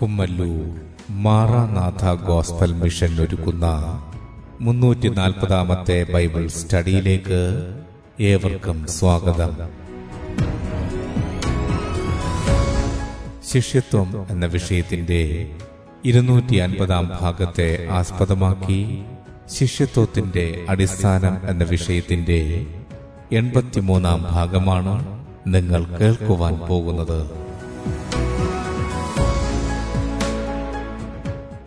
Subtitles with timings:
[0.00, 0.80] Kummallur
[1.10, 3.66] Maranatha gospel mission ഒരുക്കുന്ന
[4.60, 7.40] മുന്നൂറ്റി നാൽപ്പതാമത്തെ ബൈബിൾ സ്റ്റഡിയിലേക്ക്
[8.20, 9.52] ഏവർക്കും സ്വാഗതം.
[13.52, 15.50] ശിഷ്യത്വം എന്ന വിഷയത്തിന്റെ
[16.04, 19.04] ഇരുന്നൂറ്റി അൻപതാം ഭാഗത്തെ ആസ്പദമാക്കി
[19.58, 22.66] ശിഷ്യത്വത്തിന്റെ അടിസ്ഥാനം എന്ന വിഷയത്തിന്റെ
[23.32, 24.94] എൺപത്തിമൂന്നാം ഭാഗമാണ്
[25.46, 27.49] നിങ്ങൾ കേൾക്കുവാൻ പോകുന്നത്.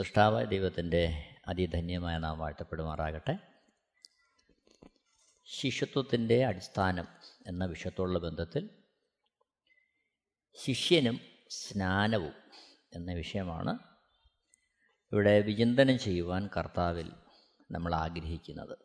[0.00, 3.38] സൃഷ്ടാവായ ദൈവത്തിന്റെ അതിധന്യമായ നാം വാഴ്ത്തപ്പെടുമാറാകട്ടെ.
[5.44, 7.06] ശിഷ്യത്വത്തിന്റെ അടിസ്ഥാനം
[7.46, 8.70] എന്ന വിഷയത്തോടുള്ള ബന്ധത്തിൽ
[10.54, 12.32] ശിഷ്യനും സ്നാനവും
[12.94, 13.78] എന്ന വിഷയമാണ്
[15.12, 17.12] ഇവിടെ വിചിന്തനം ചെയ്യുവാൻ കർത്താവിൽ
[17.70, 18.78] നമ്മൾ ആഗ്രഹിക്കുന്നത്.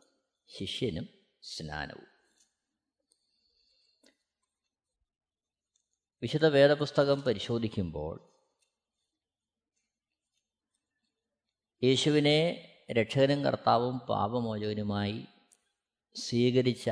[0.48, 1.10] ശിഷ്യനും
[1.42, 2.08] സ്നാനവും.
[6.22, 8.35] വിശുദ്ധ വേദപുസ്തകം പരിശോധിക്കുമ്പോൾ
[11.86, 12.38] യേശുവിനെ
[12.92, 15.28] രക്ഷകനും കർത്താവും പാപമോചകനുമായി
[16.16, 16.90] സ്വീകരിച്ച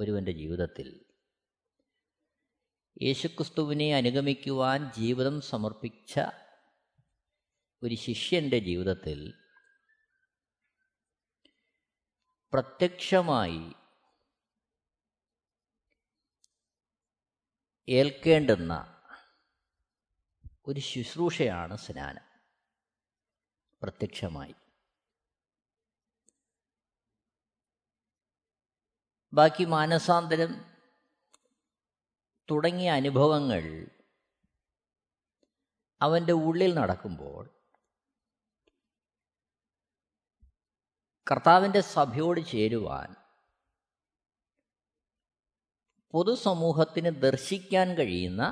[0.00, 1.04] ഒരുവന്റെ ജീവിതത്തിൽ.
[3.02, 6.20] യേശുക്രിസ്തുവിനെ അനുഗമിക്കുവാൻ ജീവിതം സമർപ്പിച്ച
[7.82, 9.34] ഒരു ശിഷ്യന്റെ ജീവിതത്തിൽ
[12.52, 13.72] പ്രത്യക്ഷമായി
[17.88, 19.02] ഏൽക്കേണ്ടുന്ന
[20.66, 22.29] ഒരു ശുശ്രൂഷയാണ് സ്നാനം.
[23.82, 24.54] പ്രത്യക്ഷമായി.
[29.34, 30.52] ബാക്കി മാനസാന്തരം
[32.50, 33.64] തുടങ്ങിയ അനുഭവങ്ങൾ
[36.02, 37.50] അവന്റെ ഉള്ളിൽ നടക്കുമ്പോൾ
[41.30, 43.16] കർത്താവിന്റെ സഭയോട് ചേരുവാൻ
[46.12, 48.42] പൊതുസമൂഹത്തിന് ദർശിക്കാൻ കഴിയുന്ന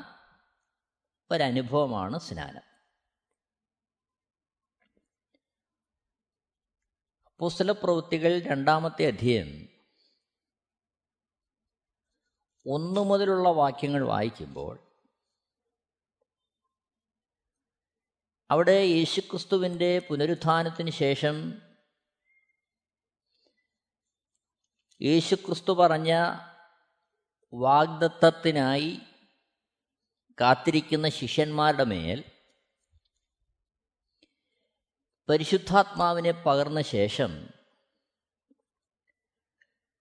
[1.31, 2.68] ഒരനുഭവമാണ് സ്നാനം.
[7.41, 9.69] പുസ്തക പ്രവൃത്തികൾ രണ്ടാമത്തെ അധ്യയം.
[12.67, 14.79] ഒന്നു മുതലുള്ള വാക്യങ്ങൾ വായിക്കുമ്പോൾ
[18.51, 21.63] അവിടെ യേശുക്രിസ്തുവിന്റെ പുനരുത്ഥാനത്തിന് ശേഷം
[25.03, 26.13] യേശുക്രിസ്തു പറഞ്ഞ
[27.55, 28.99] വാഗ്ദത്തത്തിനായി
[30.41, 32.38] കാത്തിരിക്കുന്ന ശിഷ്യന്മാരുടെ മേൽ
[35.29, 37.49] പരിശുദ്ധാത്മാവിനെ പകർന്ന ശേഷം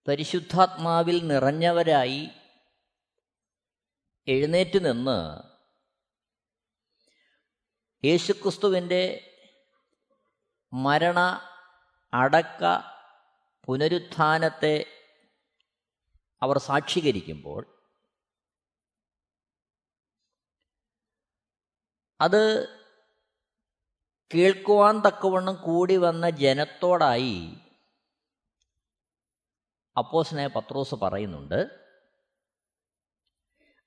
[0.07, 2.29] പരിശുദ്ധാത്മാവിൽ നിറഞ്ഞവരായി
[4.27, 5.19] എഴുന്നേറ്റ് നിന്ന്
[8.05, 9.03] യേശുക്രിസ്തുവിന്റെ
[10.73, 11.19] മരണ
[12.13, 12.63] അടക്ക
[13.67, 14.85] പുനരുത്ഥാനത്തെ
[16.41, 17.65] അവർ സാക്ഷീകരിക്കുമ്പോൾ
[22.19, 22.41] അത്
[24.35, 27.57] കേൾക്കുവാൻ തക്കവണ്ണം കൂടി വന്ന ജനത്തോടായി
[29.97, 31.87] അപ്പോസിനെ പത്രോസ് പറയുന്നുണ്ട്.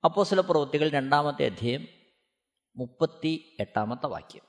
[0.03, 1.87] അപ്പോസിലെ പ്രവൃത്തികൾ രണ്ടാമത്തെ അധ്യയം
[2.75, 4.43] മുപ്പത്തി എട്ടാമത്തെ വാക്യം.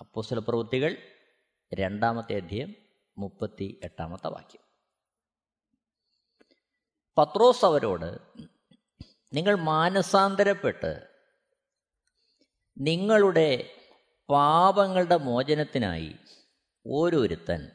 [0.00, 0.96] അപ്പോസിലെ പ്രവൃത്തികൾ
[1.74, 2.74] രണ്ടാമത്തെ അധ്യയം
[3.18, 4.60] മുപ്പത്തി എട്ടാമത്തെ വാക്യം.
[7.18, 8.18] പത്രോസ് അവരോട്
[9.32, 11.08] നിങ്ങൾ മാനസാന്തരപ്പെട്ട്
[12.78, 13.76] നിങ്ങളുടെ
[14.30, 16.14] പാപങ്ങളുടെ മോചനത്തിനായി
[16.86, 17.70] ഓരോരുത്തൻ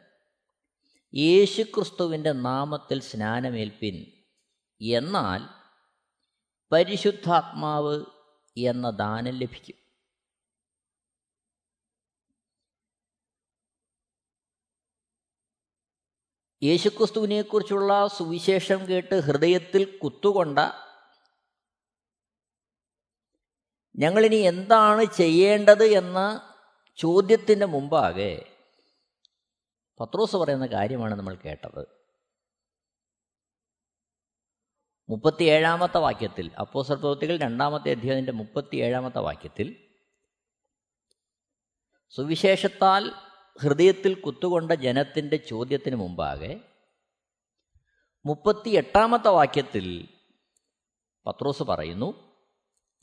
[1.15, 4.23] യേശുക്രിസ്തുവിന്റെ നാമത്തിൽ സ്നാനമേൽപ്പിൻ.
[4.81, 5.41] എന്നാൽ
[6.71, 8.05] പരിശുദ്ധാത്മാവ്
[8.57, 9.75] എന്ന ദാനം ലഭിക്കും.
[16.63, 20.59] യേശുക്രിസ്തുവിനെക്കുറിച്ചുള്ള സുവിശേഷം കേട്ട് ഹൃദയത്തിൽ കുത്തുകൊണ്ട
[23.95, 26.19] ഞങ്ങളിനി എന്താണ് ചെയ്യേണ്ടത് എന്ന
[26.97, 28.45] ചോദ്യത്തിന്റെ മുമ്പാകെ
[29.99, 31.83] പത്രോസ് പറയുന്ന കാര്യമാണ് നമ്മൾ കേട്ടത്.
[35.09, 39.67] മുപ്പത്തിയേഴാമത്തെ വാക്യത്തിൽ അപ്പോസർ പ്രവൃത്തികൾ രണ്ടാമത്തെ അധ്യായത്തിന്റെ മുപ്പത്തിയേഴാമത്തെ വാക്യത്തിൽ
[42.13, 43.03] സുവിശേഷത്താൽ
[43.59, 46.61] ഹൃദയത്തിൽ കുത്തുകൊണ്ട ജനത്തിന്റെ ചോദ്യത്തിന് മുമ്പാകെ
[48.25, 50.09] മുപ്പത്തി എട്ടാമത്തെ വാക്യത്തിൽ
[51.25, 52.34] പത്രോസ് പറയുന്നു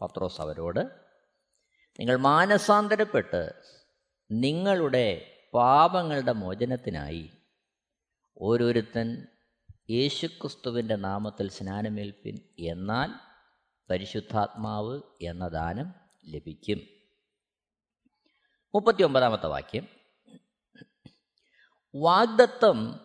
[0.03, 0.81] പത്രോസ് അവരോട്
[2.01, 3.53] നിങ്ങൾ മാനസാന്തരപ്പെട്ട്
[4.31, 7.31] നിങ്ങളുടെ പാപങ്ങളുടെ മോചനത്തിനായി
[8.39, 9.27] ഓരോരുത്തൻ
[9.91, 13.11] യേശുക്രിസ്തുവിന്റെ നാമത്തിൽ സ്നാനമേൽപ്പിൻ എന്നാൽ
[13.91, 15.95] പരിശുദ്ധാത്മാവ് എന്ന ദാനം
[16.27, 16.81] ലഭിക്കും.
[18.75, 19.89] മുപ്പത്തി ഒമ്പതാമത്തെ വാക്യം.
[21.95, 23.01] വാഗ്ദത്തം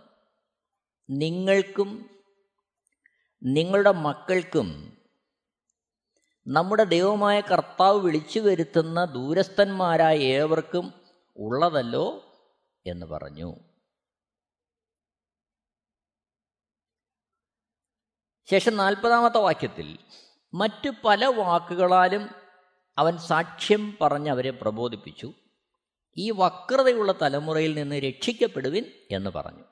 [1.09, 2.09] നിങ്ങൾക്കും
[3.43, 4.96] നിങ്ങളുടെ മക്കൾക്കും
[6.49, 10.93] നമ്മുടെ ദൈവമായ കർത്താവ് വിളിച്ചു വരുത്തുന്ന ദൂരസ്ഥന്മാരായ ഏവർക്കും
[11.37, 12.23] ഉള്ളതല്ലോ
[12.85, 13.55] എന്ന് പറഞ്ഞു.
[18.45, 19.99] ശേഷം നാൽപ്പതാമത്തെ വാക്യത്തിൽ
[20.53, 22.29] മറ്റു പല വാക്കുകളാലും
[22.97, 25.33] അവൻ സാക്ഷ്യം പറഞ്ഞ് അവരെ പ്രബോധിപ്പിച്ചു.
[26.17, 29.63] ഈ വക്രതയുള്ള തലമുറയിൽ നിന്ന് രക്ഷിക്കപ്പെടുവിൻ എന്ന് പറഞ്ഞു.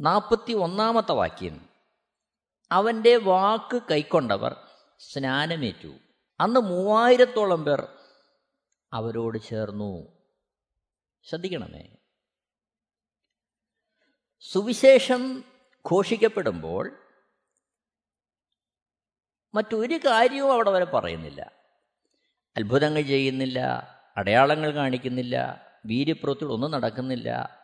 [0.00, 1.67] നാൽപ്പത്തി ഒന്നാമത്തെ വാക്യം
[2.72, 4.56] അവന്റെ വാക്ക് കൈക്കൊണ്ടവർ
[4.98, 5.94] സ്നാനമേറ്റു.
[6.40, 7.88] അന്ന് മൂവായിരത്തോളം പേർ
[8.92, 10.08] അവരോട് ചേർന്നു.
[11.24, 11.96] ശ്രദ്ധിക്കണമേ.
[14.40, 15.44] സുവിശേഷം
[15.92, 16.90] ഘോഷിക്കപ്പെടുമ്പോൾ
[19.54, 21.52] മറ്റൊരു കാര്യവും അവിടെ വരെ പറയുന്നില്ല.
[22.56, 23.60] അത്ഭുതങ്ങൾ ചെയ്യുന്നില്ല
[24.16, 27.57] അടയാളങ്ങൾ കാണിക്കുന്നില്ല വീര്യപ്രവൃത്തികളൊന്നും നടക്കുന്നില്ല.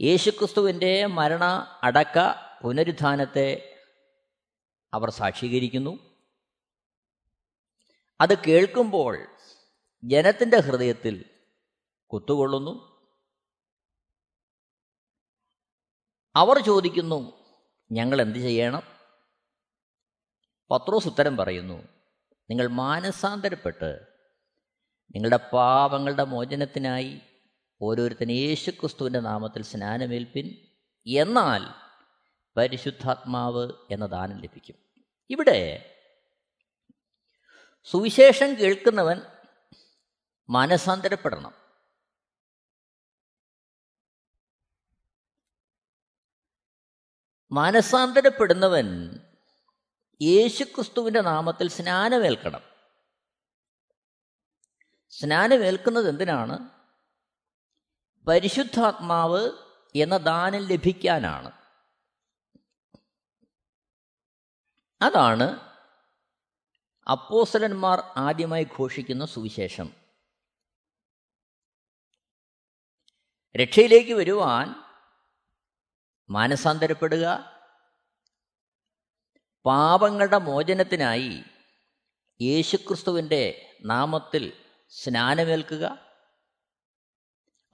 [0.00, 1.44] യേശുക്രിസ്തുവിന്റെ മരണ
[1.82, 2.18] അടക്ക
[2.62, 3.78] പുനരുത്ഥാനത്തെ
[4.94, 6.20] അവർ സാക്ഷീകരിക്കുന്നു.
[8.20, 9.26] അത് കേൾക്കുമ്പോൾ
[10.04, 11.24] ജനത്തിന്റെ ഹൃദയത്തിൽ
[12.06, 12.90] കുത്തുകൊള്ളുന്നു.
[16.36, 17.32] അവർ ചോദിക്കുന്നു
[17.92, 18.82] ഞങ്ങൾ എന്ത് ചെയ്യണം?
[20.70, 21.88] പത്രോസ് ഉത്തരം പറയുന്നു
[22.50, 24.00] നിങ്ങൾ മാനസാന്തരപ്പെട്ട്
[25.14, 27.20] നിങ്ങളുടെ പാപങ്ങളുടെ മോചനത്തിനായി
[27.82, 30.68] ഓരോരുത്തരും യേശുക്രിസ്തുവിന്റെ നാമത്തിൽ സ്നാനമേൽപ്പിൻ.
[31.06, 31.66] എന്നാൽ
[32.56, 34.74] പരിശുദ്ധാത്മാവ് എന്ന ദാനം ലഭിക്കും.
[35.30, 35.86] ഇവിടെ
[37.84, 39.20] സുവിശേഷം കേൾക്കുന്നവൻ
[40.50, 41.54] മാനസാന്തരപ്പെടണം
[47.52, 49.18] മാനസാന്തരപ്പെടുന്നവൻ
[50.22, 52.60] യേശുക്രിസ്തുവിന്റെ നാമത്തിൽ സ്നാനമേൽക്കണം.
[55.10, 56.79] സ്നാനമേൽക്കുന്നത് എന്തിനാണ്?
[58.28, 59.50] പരിശുദ്ധാത്മാവ്
[59.96, 61.52] എന്ന ദാനം ലഭിക്കാനാണ്.
[65.02, 65.70] അതാണ്
[67.10, 69.90] അപ്പോസലന്മാർ ആദ്യമായി ഘോഷിക്കുന്ന സുവിശേഷം.
[73.56, 74.74] രക്ഷയിലേക്ക് വരുവാൻ
[76.30, 77.56] മാനസാന്തരപ്പെടുക
[79.66, 81.42] പാപങ്ങളുടെ മോചനത്തിനായി
[82.42, 84.52] യേശുക്രിസ്തുവിന്റെ നാമത്തിൽ
[84.88, 86.09] സ്നാനമേൽക്കുക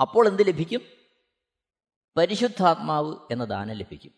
[0.01, 0.81] അപ്പോൾ എന്ത് ലഭിക്കും?
[2.17, 4.13] പരിശുദ്ധാത്മാവ് എന്ന ദാനം ലഭിക്കും.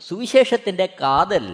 [0.00, 1.46] സുവിശേഷത്തിന്റെ കാതൽ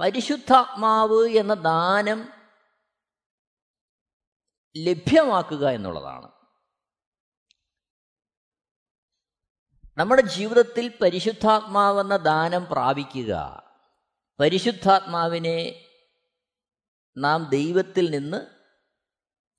[0.00, 2.28] പരിശുദ്ധാത്മാവ് എന്ന ദാനം
[4.76, 6.32] ലഭ്യമാക്കുക എന്നുള്ളതാണ്.
[9.98, 13.62] നമ്മുടെ ജീവിതത്തിൽ പരിശുദ്ധാത്മാവെന്ന ദാനം പ്രാപിക്കുക
[14.40, 15.88] പരിശുദ്ധാത്മാവിനെ
[17.16, 18.55] നാം ദൈവത്തിൽ നിന്ന്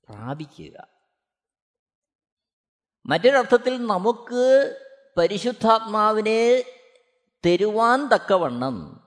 [0.08, 0.88] പ്രാപിക്കുക.
[3.06, 4.76] മറ്റൊരർത്ഥത്തിൽ നമുക്ക്
[5.18, 6.62] പരിശുദ്ധാത്മാവിനെ
[7.46, 9.04] തരുവാൻ തക്കവണ്ണം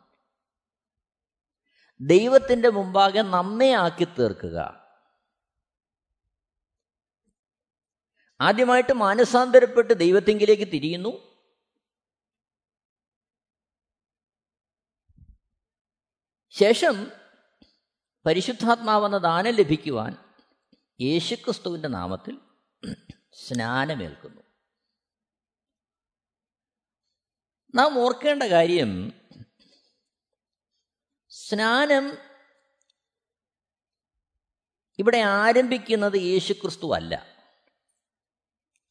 [2.02, 4.82] ദൈവത്തിന്റെ മുമ്പാകെ നമ്മെ ആക്കി തീർക്കുക.
[8.42, 11.32] ആദ്യമായിട്ട് മാനസാന്തരപ്പെട്ട് ദൈവത്തെങ്കിലേക്ക് തിരിയുന്നു.
[16.50, 17.12] ശേഷം
[18.26, 20.31] പരിശുദ്ധാത്മാവെന്ന ദാനം ലഭിക്കുവാൻ
[21.02, 22.40] യേശുക്രിസ്തുവിന്റെ നാമത്തിൽ
[23.34, 24.42] സ്നാനമേൽക്കുന്നു.
[27.76, 29.14] നാം ഓർക്കേണ്ട കാര്യം
[31.30, 32.18] സ്നാനം
[35.00, 37.42] ഇവിടെ ആരംഭിക്കുന്നത് യേശുക്രിസ്തു അല്ല.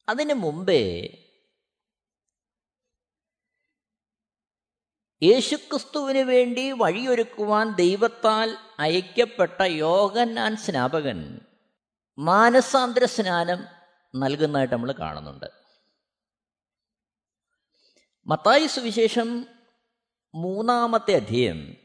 [0.09, 1.17] അതിനു മുമ്പേ
[5.23, 11.39] യേശുക്രിസ്തുവിന് വേണ്ടി വഴിയൊരുക്കുവാൻ ദൈവത്താൽ അയക്കപ്പെട്ട യോഗന്നാൻ സ്നാപകൻ
[12.19, 13.65] മാനസാന്തര സ്നാനം
[14.15, 15.45] നൽകുന്നതായിട്ട് നമ്മൾ കാണുന്നുണ്ട്.
[18.27, 19.47] മത്തായി സുവിശേഷം
[20.35, 21.77] മൂന്നാമത്തെ അധ്യയം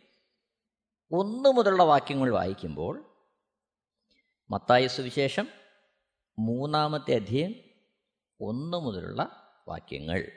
[1.13, 3.05] ഒന്ന് മുതലുള്ള വാക്യങ്ങൾ വായിക്കുമ്പോൾ
[4.51, 5.49] മത്തായി സുവിശേഷം
[6.39, 7.55] മൂന്നാമത്തെ അധ്യയം
[8.41, 10.33] ഒന്ന് മുതലുള്ള വാക്യങ്ങൾ.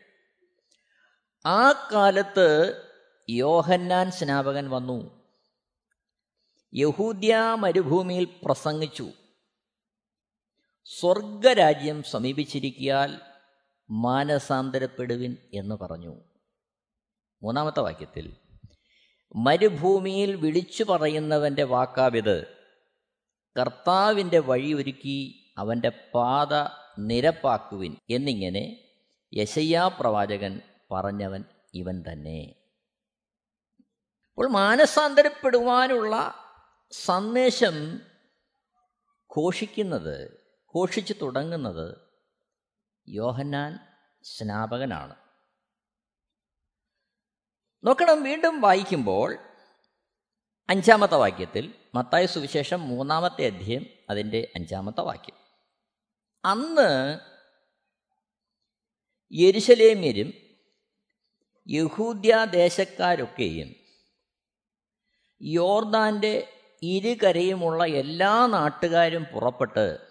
[1.46, 2.81] ആ കാലത്ത്
[3.29, 5.29] യോഹന്നാൻ സ്നാപകൻ വന്നു.
[6.74, 9.12] യഹൂദ്യ മരുഭൂമിയിൽ പ്രസംഗിച്ചു.
[10.83, 13.21] സ്വർഗരാജ്യം സമീപിച്ചിരിക്കിയാൽ
[13.89, 16.15] മാനസാന്തരപ്പെടുവിൻ എന്ന് പറഞ്ഞു.
[17.43, 18.36] മൂന്നാമത്തെ വാക്യത്തിൽ
[19.36, 22.48] മരുഭൂമിയിൽ വിളിച്ചു പറയുന്നവന്റെ വാക്കാവിത്.
[23.59, 26.67] കർത്താവിന്റെ വഴിയൊരുക്കി അവന്റെ പാത
[27.00, 28.89] നിരപ്പാക്കുവിൻ എന്നിങ്ങനെ
[29.33, 31.43] യശയ്യാ പ്രവാചകൻ പറഞ്ഞവൻ
[31.74, 32.55] ഇവൻ തന്നെ.
[34.29, 36.36] അപ്പോൾ മാനസാന്തരപ്പെടുവാനുള്ള
[36.91, 38.00] സന്ദേശം
[39.38, 40.38] ഘോഷിക്കുന്നത്
[40.75, 41.97] ഘോഷിച്ചു തുടങ്ങുന്നത്
[43.09, 43.79] യോഹന്നാൻ
[44.23, 45.15] സ്നാപകനാണ്.
[47.83, 49.38] നോക്കണം വീണ്ടും വായിക്കുമ്പോൾ
[50.69, 55.35] അഞ്ചാമത്തെ വാക്യത്തിൽ മത്തായ സുവിശേഷം മൂന്നാമത്തെ അധ്യയം അതിന്റെ അഞ്ചാമത്തെ വാക്യം.
[56.45, 57.19] അന്ന്
[59.33, 60.33] യെരുശലേമ്യരും
[61.67, 63.75] യഹൂദ്യ ദേശക്കാരൊക്കെയും
[65.41, 70.08] യോർദാന്റെ ഇരുകരയുമുള്ള എല്ലാ നാട്ടുകാരും പുറപ്പെട്ട്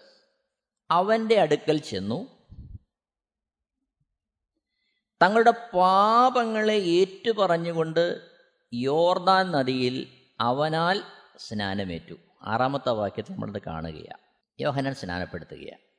[0.91, 2.39] അവന്റെ അടുക്കൽ ചെന്നു.
[5.21, 8.31] തങ്ങളുടെ പാപങ്ങളെ ഏറ്റുപറഞ്ഞുകൊണ്ട്
[8.73, 11.03] യോർദാൻ നദിയിൽ അവനാൽ
[11.37, 12.13] സ്നാനമേറ്റു.
[12.41, 14.23] ആറാമത്തെ വാക്യത്തിൽ നമ്മളത് കാണുകയാണ്
[14.59, 15.89] യോഹനൻ സ്നാനപ്പെടുത്തുകയാണ്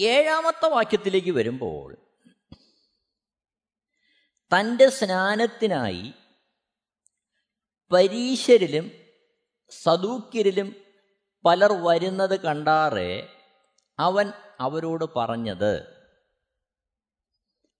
[0.00, 1.96] ഏഴാമത്തെ വാക്യത്തിലേക്ക് വരുമ്പോൾ
[4.52, 6.12] തന്റെ സ്നാനത്തിനായി
[7.92, 8.92] പരീശരിലും
[9.70, 10.76] സദൂക്യരിലും
[11.44, 13.28] പലർ വരുന്നത് കണ്ടാറെ
[13.98, 16.02] അവൻ അവരോട് പറഞ്ഞത്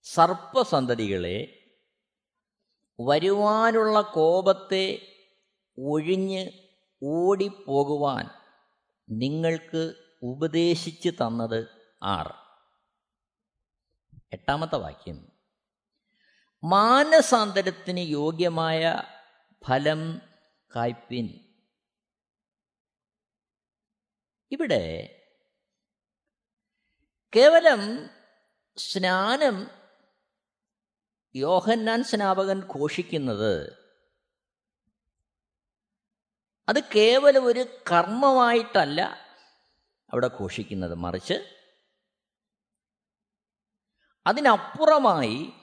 [0.03, 1.59] സർപ്പസന്തതികളെ
[3.01, 5.01] വരുവാനുള്ള കോപത്തെ
[5.79, 6.51] ഒഴിഞ്ഞ്
[7.03, 8.29] ഓടിപ്പോകുവാൻ
[9.09, 11.67] നിങ്ങൾക്ക് ഉപദേശിച്ചു തന്നത്
[12.03, 12.33] ആർ?
[14.33, 15.31] എട്ടാമത്തെ വാക്യം.
[16.63, 19.03] മാനസാന്തരത്തിന് യോഗ്യമായ
[19.67, 20.21] ഫലം
[20.75, 21.42] കായ്പിൻ.
[24.53, 24.83] ഇവിടെ
[27.35, 28.09] കേവലം
[28.77, 29.71] സ്നാനം
[31.35, 33.77] യോഹന്നാൻ സ്നാപകൻ ഘോഷിക്കുന്നത്
[36.69, 39.01] അത് കേവലം ഒരു കർമ്മമായിട്ടല്ല
[40.13, 40.95] അവിടെ ഘോഷിക്കുന്നത്.
[40.95, 41.33] മറിച്ച്
[44.27, 45.53] അതിനപ്പുറമായി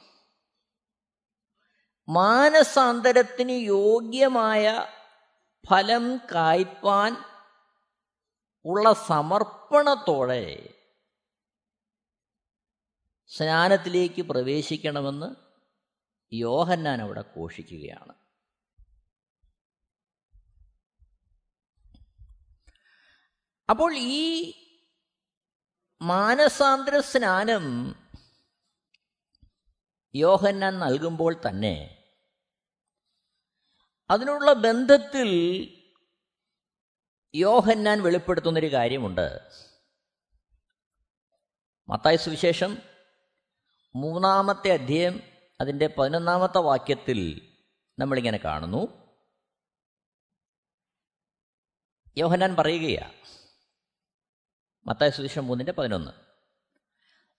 [2.09, 4.89] മാനസാന്തരത്തിന് യോഗ്യമായ
[5.71, 7.30] ഫലം കായ്പാൻ
[8.65, 10.75] ഉള്ള സമർപ്പണത്തോടെ
[13.29, 15.35] സ്നാനത്തിലേക്ക് പ്രവേശിക്കണമെന്ന്
[16.33, 18.15] യോഹന്നാൻ അവിടെ ഘോഷിക്കുകയാണ്.
[23.71, 24.53] അപ്പോൾ ഈ
[26.03, 27.65] മാനസാന്തര സ്നാനം
[30.15, 32.07] യോഹന്നാൻ നൽകുമ്പോൾ തന്നെ
[34.11, 35.31] അതിനുള്ള ബന്ധത്തിൽ
[37.35, 39.41] യോഹന്നാൻ വെളിപ്പെടുത്തുന്നൊരു കാര്യമുണ്ട്.
[41.89, 42.79] മത്തായ സുവിശേഷം
[43.95, 45.21] മൂന്നാമത്തെ അധ്യയം
[45.61, 47.49] അതിന്റെ പതിനൊന്നാമത്തെ വാക്യത്തിൽ
[47.99, 49.11] നമ്മളിങ്ങനെ കാണുന്നു.
[52.19, 53.13] യോഹന്നാൻ പറയുകയാണ്
[54.87, 56.11] മത്തായ സുവിശേഷം മൂന്നിന്റെ പതിനൊന്ന്.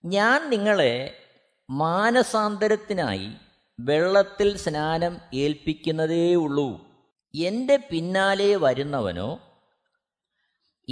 [0.05, 1.23] ഞാൻ നിങ്ങളെ
[1.69, 3.33] മാനസാന്തരത്തിനായി
[3.79, 6.87] വെള്ളത്തിൽ സ്നാനം ഏൽപ്പിക്കുന്നതേ ഉള്ളൂ.
[7.35, 9.50] എന്റെ പിന്നാലെ വരുന്നവനോ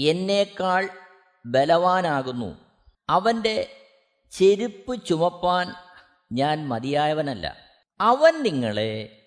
[0.08, 0.89] എന്നേക്കാൾ
[1.46, 2.56] ബലവാനാകുന്നു.
[3.10, 3.88] അവന്റെ
[4.32, 5.74] ചെരുപ്പ് ചുമപ്പാൻ
[6.32, 7.58] ഞാൻ മതിയായവനല്ല.
[8.01, 9.24] അവൻ നിങ്ങളെ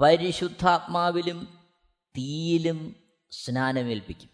[0.00, 1.58] പരിശുദ്ധാത്മാവിലും
[2.18, 2.96] തീയിലും
[3.30, 4.30] സ്നാനമേൽപ്പിക്കും.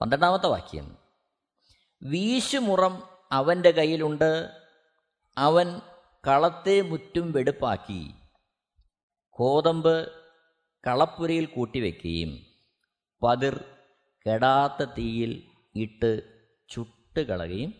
[0.00, 0.96] പന്ത്രണ്ടാമത്തെ വാക്യം.
[2.02, 4.50] വീശുമുറം അവന്റെ കയ്യിലുണ്ട്.
[5.38, 5.80] അവൻ
[6.26, 8.10] കളത്തെ മുറ്റും വെടുപ്പാക്കി.
[9.30, 10.12] കോതമ്പ്
[10.86, 12.46] കളപ്പുരയിൽ കൂട്ടിവെക്കുകയും
[13.22, 13.64] പതിർ
[14.26, 16.22] കെടാത്ത തീയിൽ ഇട്ട്
[16.68, 17.74] ചുട്ട് കളയുകയും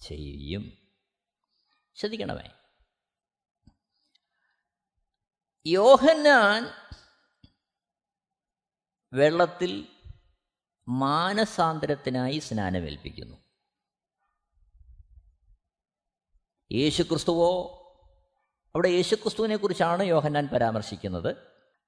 [0.00, 0.78] ചെയ്യും
[1.94, 2.50] ശ്രദ്ധിക്കണമേ.
[5.66, 6.66] യോഹന്നാൻ
[9.12, 9.88] വെള്ളത്തിൽ
[10.88, 13.36] മാനസാന്തരത്തിനായി സ്നാനമേൽപ്പിക്കുന്നു.
[16.72, 17.76] യേശുക്രിസ്തുവോ
[18.74, 21.36] അവിടെ യേശുക്രിസ്തുവിനെ കുറിച്ചാണ് യോഹന്നാൻ പരാമർശിക്കുന്നത്.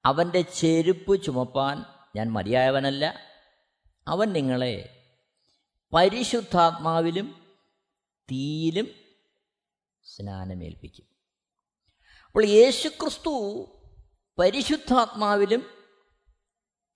[0.05, 3.32] അവന്റെ ചെരുപ്പ് ചുമപ്പാൻ ഞാൻ മതിയായവനല്ല.
[4.07, 4.75] അവൻ നിങ്ങളെ
[5.93, 7.57] പരിശുദ്ധാത്മാവിലും
[8.31, 8.87] തീയിലും
[10.03, 11.07] സ്നാനമേൽപ്പിക്കും.
[12.25, 13.33] അപ്പോൾ യേശുക്രിസ്തു
[14.39, 15.69] പരിശുദ്ധാത്മാവിലും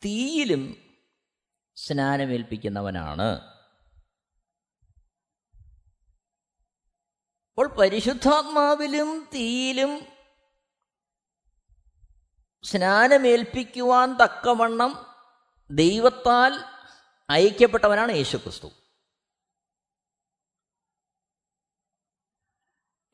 [0.05, 0.75] തീയിലും
[1.75, 3.57] സ്നാനമേൽപ്പിക്കുന്നവനാണ്.
[7.51, 10.05] അപ്പോൾ പരിശുദ്ധാത്മാവിലും തീയിലും
[12.63, 15.05] സ്നാനമേൽപ്പിക്കുവാൻ തക്കവണ്ണം
[15.71, 16.76] ദൈവത്താൽ
[17.31, 18.72] ഐക്യപ്പെട്ടവനാണ് യേശുക്രിസ്തു.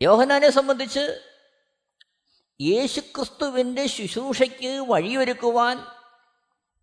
[0.01, 1.34] യോഹനാനെ സംബന്ധിച്ച്
[2.62, 5.77] യേശുക്രിസ്തുവിന്റെ ശുശ്രൂഷയ്ക്ക് വഴിയൊരുക്കുവാൻ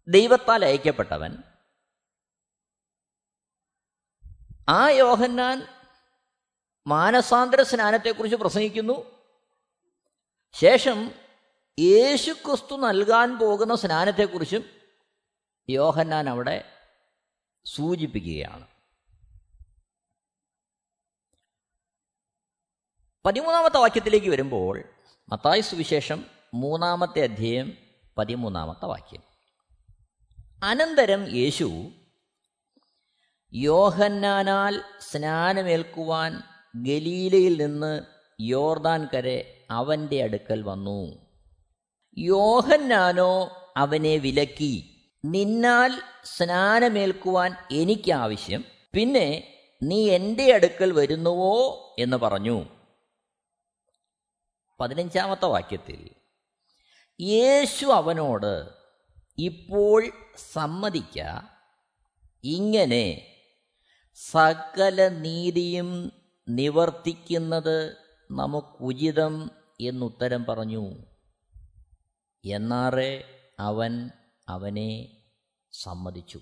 [0.08, 1.42] ദൈവത്താൽ അയക്കപ്പെട്ടവൻ
[4.68, 5.66] ആ യോഹന്നാൻ
[6.86, 9.20] മാനസാന്തര സ്നാനത്തെക്കുറിച്ച് പ്രസംഗിക്കുന്നു.
[10.52, 11.10] ശേഷം
[11.78, 14.70] യേശുക്രിസ്തു നൽകാൻ പോകുന്ന സ്നാനത്തെക്കുറിച്ചും
[15.70, 16.79] യോഹന്നാൻ അവിടെ
[17.74, 18.66] സൂചിപ്പിക്കുകയാണ്.
[23.26, 24.84] പതിമൂന്നാമത്തെ വാക്യത്തിലേക്ക് വരുമ്പോൾ
[25.28, 26.24] മത്തായ സുവിശേഷം
[26.54, 27.72] മൂന്നാമത്തെ അധ്യായം
[28.18, 29.22] പതിമൂന്നാമത്തെ വാക്യം.
[30.64, 31.90] അനന്തരം യേശു
[33.54, 36.42] യോഹന്നാനാൽ സ്നാനമേൽക്കുവാൻ
[36.76, 38.02] ഗലീലയിൽ നിന്ന്
[38.40, 41.16] യോർദാൻ കരെ അവന്റെ അടുക്കൽ വന്നു.
[42.18, 44.89] യോഹന്നാനോ അവനെ വിലക്കി.
[45.24, 48.64] നിന്നാൽ സ്നാനമേൽക്കുവാൻ എനിക്കാവശ്യം.
[48.94, 51.56] പിന്നെ നീ എന്റെ അടുക്കൽ വരുന്നുവോ
[51.98, 52.64] എന്ന് പറഞ്ഞു.
[54.80, 56.10] പതിനഞ്ചാമത്തെ വാക്യത്തിൽ
[57.20, 58.68] യേശു അവനോട്
[59.38, 60.10] ഇപ്പോൾ
[60.52, 61.40] സമ്മതിക്ക
[62.44, 63.36] ഇങ്ങനെ
[64.14, 66.12] സകല നീതിയും
[66.48, 67.96] നിവർത്തിക്കുന്നത്
[68.30, 69.50] നമുക്കുചിതം
[69.80, 70.94] എന്നുത്തരം പറഞ്ഞു.
[72.44, 73.24] എന്നാറെ
[73.58, 74.10] അവൻ
[74.50, 75.16] അവനെ
[75.72, 76.40] സമ്മതിച്ചു.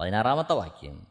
[0.00, 1.06] പതിനാറാമത്തെ വാക്യം.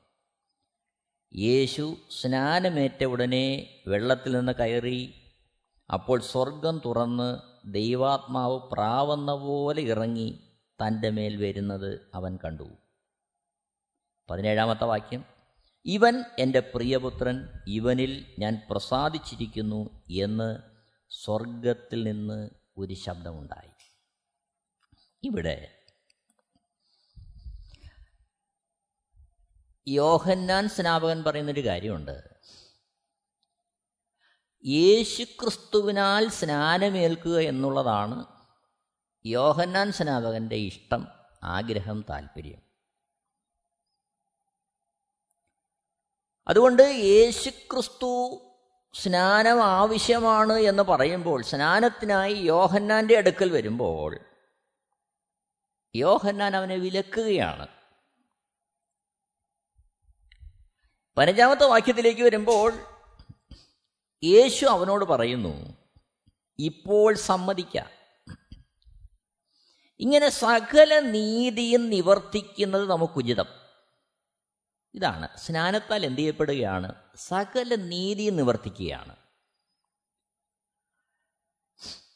[1.36, 5.14] യേശു സ്നാനമേറ്റ ഉടനെ വെള്ളത്തിൽ നിന്ന് കയറി
[5.94, 10.40] അപ്പോൾ സ്വർഗം തുറന്ന് ദൈവാത്മാവ് പ്രാവുന്ന പോലെ ഇറങ്ങി
[10.88, 12.70] തന്റെ മേൽ വരുന്നത് അവൻ കണ്ടു.
[14.30, 15.26] പതിനേഴാമത്തെ വാക്യം.
[15.86, 20.58] ഇവൻ എന്റെ പ്രിയപുത്രൻ ഇവനിൽ ഞാൻ പ്രസാദിച്ചിരിക്കുന്നു എന്ന്
[21.10, 23.73] സ്വർഗത്തിൽ നിന്ന് ഒരു ശബ്ദമുണ്ടായി.
[25.24, 25.86] ഇവിടെ.
[29.88, 32.34] യോഹന്നാൻ സ്നാപകൻ പറയുന്നൊരു കാര്യമുണ്ട്.
[34.66, 38.26] യേശുക്രിസ്തുവിനാൽ സ്നാനമേൽക്കുക എന്നുള്ളതാണ്
[39.26, 41.08] യോഹന്നാൻ സ്നാപകന്റെ ഇഷ്ടം
[41.44, 42.62] ആഗ്രഹം താല്പര്യം
[46.48, 48.42] അതുകൊണ്ട് യേശുക്രിസ്തു
[48.94, 54.33] സ്നാനം ആവശ്യമാണ് എന്ന് പറയുമ്പോൾ സ്നാനത്തിനായി യോഹന്നാന്റെ അടുക്കൽ വരുമ്പോൾ
[55.96, 57.68] യോഹന്നാൻ അവനെ വിലക്കുകയാണ്.
[61.18, 62.74] പതിനഞ്ചാമത്തെ വാക്യത്തിലേക്ക് വരുമ്പോൾ
[64.24, 65.78] യേശു അവനോട് പറയുന്നു
[66.60, 67.82] ഇപ്പോൾ സമ്മതിക്ക.
[70.00, 73.46] ഇങ്ങനെ സകല നീതിയും നിവർത്തിക്കുന്നത് നമുക്കുചിതം.
[74.94, 76.96] ഇതാണ് സ്നാനത്താൽ എന്ത് ചെയ്യപ്പെടുകയാണ്?
[77.16, 79.16] സകല നീതി നിവർത്തിക്കുകയാണ്.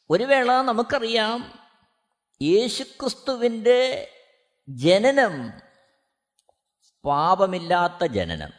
[0.10, 1.67] ഒരു വേള നമുക്കറിയാം
[2.42, 4.12] യേശുക്രിസ്തുവിന്റെ
[4.70, 5.50] ജനനം
[7.06, 8.52] പാപമില്ലാത്ത ജനനം.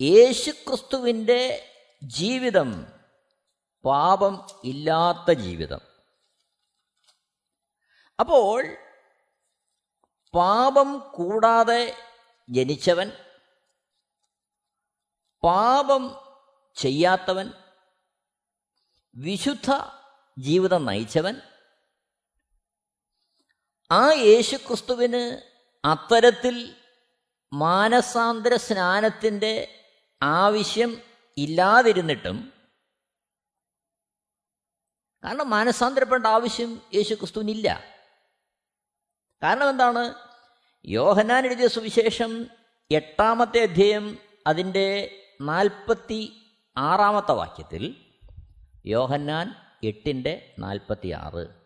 [0.00, 1.72] യേശുക്രിസ്തുവിന്റെ
[2.02, 2.86] ജീവിതം
[3.84, 5.80] പാപം ഇല്ലാത്ത ജീവിതം.
[8.20, 8.76] അപ്പോൾ
[10.34, 11.96] പാപം കൂടാതെ
[12.50, 13.12] ജനിച്ചവൻ
[15.42, 16.14] പാപം
[16.74, 17.52] ചെയ്യാത്തവൻ
[19.16, 19.70] വിശുദ്ധ
[20.38, 21.53] ജീവിതം നയിച്ചവൻ
[23.90, 25.40] ആ യേശുക്രിസ്തുവിന്
[25.84, 26.74] അത്തരത്തിൽ
[27.52, 29.82] മാനസാന്തര സ്നാനത്തിന്റെ
[30.22, 31.00] ആവശ്യം
[31.36, 32.52] ഇല്ലാതിരുന്നിട്ടും
[35.24, 37.84] കാരണം മാനസാന്തരപ്പെടേണ്ട ആവശ്യം യേശു ക്രിസ്തുവിനില്ല
[39.42, 40.14] കാരണം എന്താണ്?
[40.86, 42.46] യോഹനാൻ എഴുതിയ സുവിശേഷം
[42.90, 46.42] എട്ടാമത്തെ അധ്യായം അതിന്റെ നാൽപ്പത്തി
[46.76, 48.12] ആറാമത്തെ വാക്യത്തിൽ
[48.86, 51.63] യോഹന്നാൻ എട്ടിന്റെ നാൽപ്പത്തി ആറ്.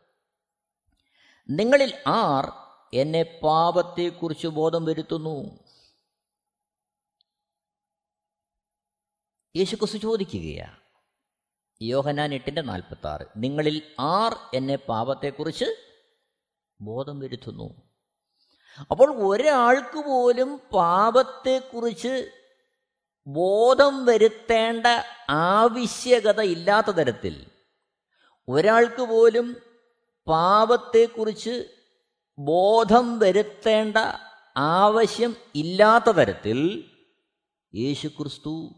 [1.49, 2.53] നിങ്ങളിൽ ആർ
[2.95, 5.37] എന്നെ പാപത്തെക്കുറിച്ച് ബോധം വരുത്തുന്നു?
[9.57, 10.77] യേശുക്രിസ്തു ചോദിക്കുകയാണ്
[11.81, 15.69] യോഹനാൻ എട്ടിന്റെ നാൽപ്പത്തി ആറ് നിങ്ങളിൽ ആർ എന്നെ പാപത്തെക്കുറിച്ച്
[16.81, 17.69] ബോധം വരുത്തുന്നു?
[18.91, 22.33] അപ്പോൾ ഒരാൾക്ക് പോലും പാപത്തെക്കുറിച്ച്
[23.27, 24.87] ബോധം വരുത്തേണ്ട
[25.31, 27.47] ആവശ്യകത ഇല്ലാത്ത തരത്തിൽ
[28.49, 29.68] ഒരാൾക്ക് പോലും
[30.29, 31.85] പാപത്തെക്കുറിച്ച്
[32.39, 33.97] ബോധം വരുത്തേണ്ട
[34.57, 36.91] ആവശ്യം ഇല്ലാത്ത തരത്തിൽ
[37.75, 38.75] യേശുക്രിസ്തു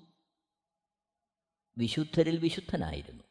[1.79, 3.25] വിശുദ്ധരിൽ വിശുദ്ധനായിരുന്നു.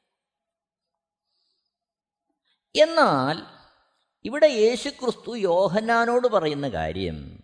[2.76, 3.38] എന്നാൽ
[4.26, 7.44] ഇവിടെ യേശുക്രിസ്തു യോഹന്നാനോട് പറയുന്ന കാര്യം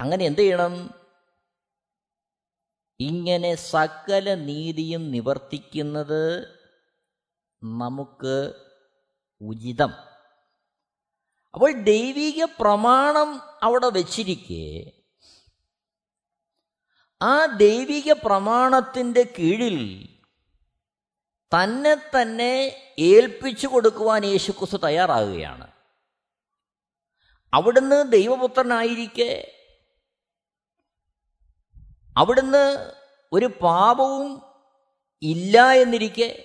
[0.00, 0.90] അങ്ങനെ എന്ത് ചെയ്യണം?
[3.00, 6.24] ഇങ്ങനെ സകല നീതിയും നിവർത്തിക്കുന്നത്
[7.62, 8.36] നമുക്ക്
[9.42, 9.92] ഉചിതം.
[11.54, 14.92] അപ്പോൾ ദൈവിക പ്രമാണം അവിടെ വച്ചിരിക്കെ
[17.22, 20.08] ആ ദൈവിക പ്രമാണത്തിന്റെ കീഴിൽ
[21.52, 22.52] തന്നെ തന്നെ
[22.98, 25.72] ഏൽപ്പിച്ചു കൊടുക്കുവാൻ യേശുക്രിസ്തു തയ്യാറാകുകയാണ്.
[27.54, 29.58] അവിടുന്ന് ദൈവപുത്രനായിരിക്കെ
[32.16, 32.92] അവിടുന്ന്
[33.32, 34.42] ഒരു പാപവും
[35.22, 36.44] ഇല്ല എന്നിരിക്കെ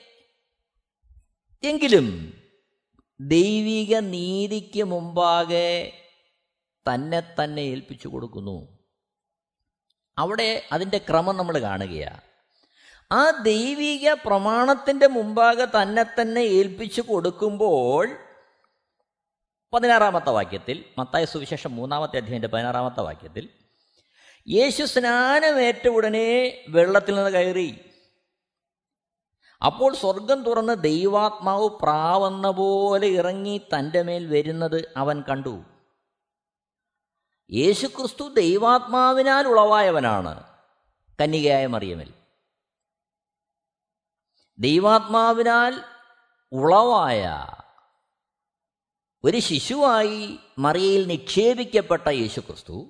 [1.64, 2.37] എങ്കിലും
[3.22, 5.92] ദൈവിക നീതിക്ക് മുമ്പാകെ
[6.90, 8.78] തന്നെ തന്നെ ഏൽപ്പിച്ചു കൊടുക്കുന്നു.
[10.18, 12.22] അവിടെ അതിന്റെ ക്രമം നമ്മൾ കാണുകയാണ്
[13.12, 18.18] ആ ദൈവിക പ്രമാണത്തിന്റെ മുമ്പാകെ തന്നെ തന്നെ ഏൽപ്പിച്ചു കൊടുക്കുമ്പോൾ
[19.74, 23.50] പതിനാറാമത്തെ വാക്യത്തിൽ മത്തായ സുവിശേഷം മൂന്നാമത്തെ അധ്യായന്റെ പതിനാറാമത്തെ വാക്യത്തിൽ
[24.48, 27.87] യേശു സ്നാനമേറ്റ ഉടനെ വെള്ളത്തിൽ നിന്ന് കയറി.
[29.66, 35.64] അപ്പോൾ സ്വർഗം തുറന്ന് ദൈവാത്മാവ് പ്രാവെന്ന പോലെ ഇറങ്ങി തന്റെ മേൽ വരുന്നത് അവൻ കണ്ടു.
[37.52, 40.44] യേശുക്രിസ്തു ദൈവാത്മാവിനാൽ ഉളവായവനാണ്
[41.22, 42.14] കന്യകയായ മറിയമിൽ.
[44.60, 45.74] ദൈവാത്മാവിനാൽ
[46.52, 47.48] ഉളവായ
[49.24, 52.86] ഒരു ശിശുവായി മറിയയിൽ നിക്ഷേപിക്കപ്പെട്ട യേശുക്രിസ്തു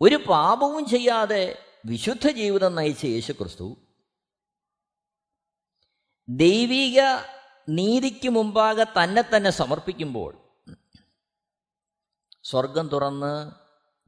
[0.00, 3.76] ഒരു പാപവും ചെയ്യാതെ വിശുദ്ധ ജീവിതം നയിച്ച യേശുക്രിസ്തു
[6.28, 7.00] ദൈവിക
[7.68, 10.38] നീതിക്ക് മുമ്പാകെ തന്നെ തന്നെ സമർപ്പിക്കുമ്പോൾ
[12.44, 13.52] സ്വർഗം തുറന്ന്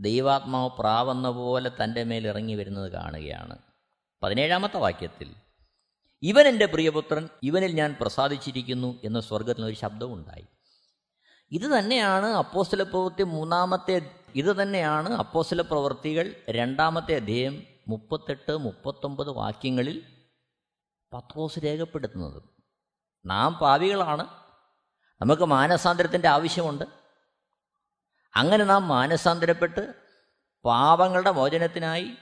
[0.01, 3.59] ദൈവാത്മാവ് പ്രാവെന്ന പോലെ തന്റെ മേൽ ഇറങ്ങി വരുന്നത് കാണുകയാണ്.
[4.23, 5.35] പതിനേഴാമത്തെ വാക്യത്തിൽ
[6.23, 10.47] ഇവൻ എന്റെ പ്രിയപുത്രൻ ഇവനിൽ ഞാൻ പ്രസാദിച്ചിരിക്കുന്നു എന്ന സ്വർഗത്തിൽ ഒരു ശബ്ദമുണ്ടായി
[11.53, 14.01] ഇത് തന്നെയാണ് അപ്പോസ്തല പ്രവൃത്തി മൂന്നാമത്തെ
[14.35, 20.18] ഇത് തന്നെയാണ് അപ്പോസ്തല പ്രവൃത്തികൾ രണ്ടാമത്തെ അധ്യയം മുപ്പത്തെട്ട് മുപ്പത്തൊമ്പത് വാക്യങ്ങളിൽ
[21.13, 22.43] പത്രോസ് രേഖപ്പെടുത്തുന്നത്.
[23.27, 24.27] നാം പാവികളാണ്
[25.21, 26.85] നമുക്ക് മാനസാന്തരത്തിന്റെ ആവശ്യമുണ്ട്.
[28.37, 29.95] അങ്ങനെ നാം മാനസാന്തരപ്പെട്ട്
[30.65, 32.13] പാപങ്ങളുടെ മോചനത്തിനായി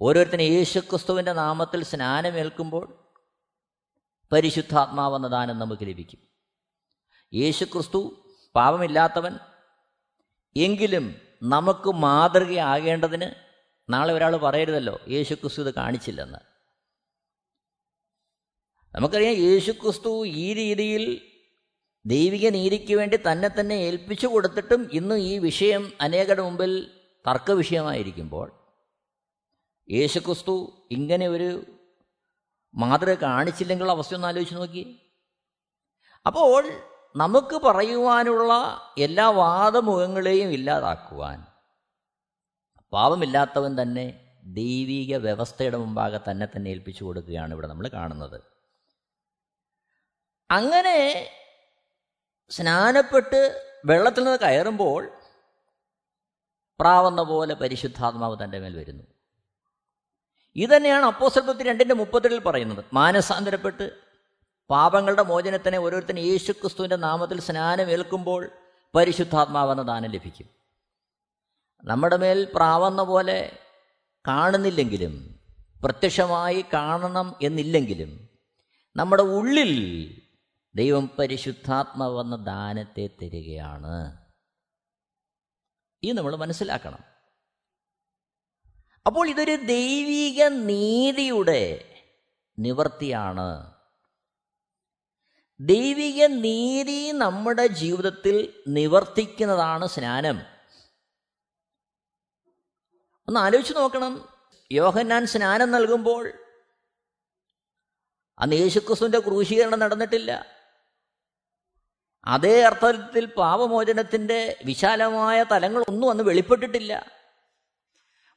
[0.00, 3.12] ഓരോരുത്തരും യേശുക്രിസ്തുവിന്റെ നാമത്തിൽ സ്നാനമേൽക്കുമ്പോൾ
[4.32, 6.18] പരിശുദ്ധാത്മാവെന്ന ദാനം നമുക്ക് ലഭിക്കും.
[7.34, 9.38] യേശുക്രിസ്തു പാപമില്ലാത്തവൻ.
[10.56, 13.30] എങ്കിലും നമുക്ക് മാതൃകയാകേണ്ടതിന്
[13.92, 16.57] നാളെ ഒരാൾ പറയരുതല്ലോ യേശുക്രിസ്തു ഇത് കാണിച്ചില്ലെന്ന്.
[18.94, 21.20] നമുക്കറിയാം യേശുക്രിസ്തു ഈ രീതിയിൽ
[22.04, 26.90] ദൈവിക നീതിക്ക് വേണ്ടി തന്നെ തന്നെ ഏൽപ്പിച്ചു കൊടുത്തിട്ടും ഇന്ന് ഈ വിഷയം അനേകരുടെ മുമ്പിൽ
[27.26, 28.52] തർക്ക വിഷയമായിരിക്കുമ്പോൾ
[29.88, 30.54] യേശുക്രിസ്തു
[30.90, 31.66] ഇങ്ങനെ ഒരു
[32.74, 34.84] മാതൃക കാണിച്ചില്ലെങ്കിലുള്ള അവസ്ഥ ഒന്ന് ആലോചിച്ച് നോക്കി
[36.26, 36.62] അപ്പോൾ
[37.16, 38.52] നമുക്ക് പറയുവാനുള്ള
[38.98, 41.38] എല്ലാ വാദമുഖങ്ങളെയും ഇല്ലാതാക്കുവാൻ
[42.92, 48.57] പാപമില്ലാത്തവൻ തന്നെ ദൈവിക വ്യവസ്ഥയുടെ മുമ്പാകെ തന്നെ തന്നെ ഏൽപ്പിച്ചു കൊടുക്കുകയാണ് ഇവിടെ നമ്മൾ കാണുന്നത്.
[50.50, 51.30] അങ്ങനെ
[52.50, 55.08] സ്നാനപ്പെട്ട് വെള്ളത്തിൽ നിന്ന് കയറുമ്പോൾ
[56.80, 59.04] പ്രാവുന്ന പോലെ പരിശുദ്ധാത്മാവ് തന്റെ മേൽ വരുന്നു.
[60.56, 62.84] ഇതന്നെയാണ് അപ്പോസൽപ്പത്തി രണ്ടിന്റെ മുപ്പത്തിരണ്ടിൽ പറയുന്നത്.
[62.92, 63.90] മാനസാന്തരപ്പെട്ട്
[64.70, 68.50] പാപങ്ങളുടെ മോചനത്തിനെ ഓരോരുത്തരും യേശു ക്രിസ്തുവിന്റെ നാമത്തിൽ സ്നാനമേൽക്കുമ്പോൾ
[68.94, 70.48] പരിശുദ്ധാത്മാവെന്ന ദാനം ലഭിക്കും.
[71.84, 73.58] നമ്മുടെ മേൽ പ്രാവുന്ന പോലെ
[74.28, 75.40] കാണുന്നില്ലെങ്കിലും
[75.84, 78.28] പ്രത്യക്ഷമായി കാണണം എന്നില്ലെങ്കിലും
[78.96, 79.72] നമ്മുടെ ഉള്ളിൽ
[80.78, 84.18] ദൈവം പരിശുദ്ധാത്മാവെന്ന ദാനത്തെ തരികയാണ്.
[86.02, 86.98] ഇത് നമ്മൾ മനസ്സിലാക്കണം.
[89.06, 91.84] അപ്പോൾ ഇതൊരു ദൈവിക നീതിയുടെ
[92.58, 93.74] നിവർത്തിയാണ്.
[95.60, 100.40] ദൈവിക നീതി നമ്മുടെ ജീവിതത്തിൽ നിവർത്തിക്കുന്നതാണ് സ്നാനം.
[103.28, 104.28] ഒന്ന് ആലോചിച്ച് നോക്കണം.
[104.72, 106.32] യോഹന്നാൻ സ്നാനം നൽകുമ്പോൾ
[108.38, 110.57] അന്ന് യേശുക്രിസ്തുവിന്റെ ക്രൂശീകരണം നടന്നിട്ടില്ല.
[112.24, 117.18] അതേ അർത്ഥത്തിൽ പാപമോചനത്തിന്റെ വിശാലമായ തലങ്ങൾ ഒന്നും അന്ന് വെളിപ്പെട്ടിട്ടില്ല.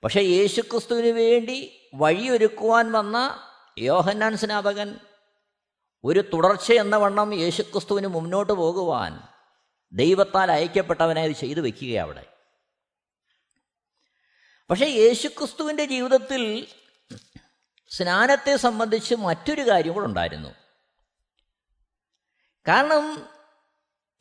[0.03, 3.47] പക്ഷേ യേശുക്രിസ്തുവിന് വേണ്ടി വഴിയൊരുക്കുവാൻ വന്ന
[3.79, 4.99] യോഹന്നാൻ സ്നാപകൻ
[6.03, 9.21] ഒരു തുടർച്ച എന്ന വണ്ണം യേശുക്രിസ്തുവിന് മുന്നോട്ട് പോകുവാൻ
[9.93, 12.25] ദൈവത്താൽ അയക്കപ്പെട്ടവനെ അത് ചെയ്തു വെക്കുക അവിടെ.
[14.69, 16.67] പക്ഷേ യേശുക്രിസ്തുവിന്റെ ജീവിതത്തിൽ
[17.89, 20.49] സ്നാനത്തെ സംബന്ധിച്ച് മറ്റൊരു കാര്യം കൂടെ ഉണ്ടായിരുന്നു
[22.67, 23.30] കാരണം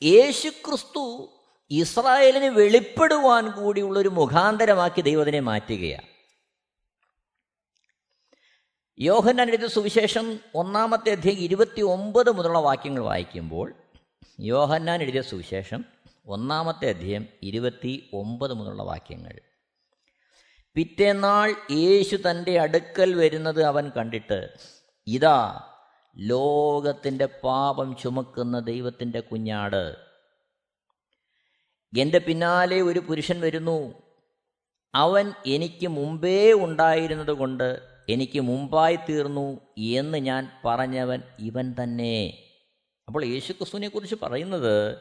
[0.03, 1.37] യേശുക്രിസ്തു
[1.71, 6.07] ഇസ്രായേലിന് വെളിപ്പെടുവാൻ കൂടിയുള്ളൊരു മുഖാന്തരമാക്കി ദൈവത്തിനെ മാറ്റുകയാണ്.
[8.99, 13.75] യോഹന്നാനെടുത്ത സുവിശേഷം ഒന്നാമത്തെ അധ്യായം ഇരുപത്തി ഒമ്പത് മുതലുള്ള വാക്യങ്ങൾ വായിക്കുമ്പോൾ
[14.41, 15.85] യോഹന്നാൻ എഴുതിയ സുവിശേഷം
[16.27, 19.41] ഒന്നാമത്തെ അധ്യയം ഇരുപത്തി ഒമ്പത് മുതലുള്ള വാക്യങ്ങൾ.
[20.75, 24.53] പിറ്റേന്നാൾ യേശു തന്റെ അടുക്കൽ വരുന്നത് അവൻ കണ്ടിട്ട്
[25.07, 25.67] ഇതാ
[26.17, 29.97] ലോകത്തിന്റെ പാപം ചുമക്കുന്ന ദൈവത്തിന്റെ കുഞ്ഞാട്.
[31.99, 33.95] എന്റെ പിന്നാലെ ഒരു പുരുഷൻ വരുന്നു.
[34.95, 42.47] അവൻ എനിക്ക് മുമ്പേ ഉണ്ടായിരുന്നത് കൊണ്ട് എനിക്ക് മുമ്പായി തീർന്നു എന്ന് ഞാൻ പറഞ്ഞവൻ ഇവൻ തന്നെ.
[43.07, 44.99] അപ്പോൾ യേശുക്രിസ്തുവിനെക്കുറിച്ച് പറയുന്നത്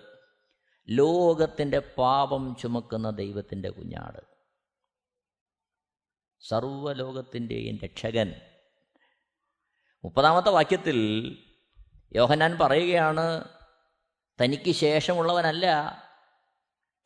[0.90, 4.22] ലോകത്തിന്റെ പാപം ചുമക്കുന്ന ദൈവത്തിന്റെ കുഞ്ഞാട്.
[6.48, 8.34] സർവലോകത്തിന്റെയും രക്ഷകൻ
[10.04, 10.98] മുപ്പതാമത്തെ വാക്യത്തിൽ
[12.16, 13.44] യോഹന്നാൻ പറയുകയാണ്
[14.44, 15.66] തനിക്ക് ശേഷമുള്ളവനല്ല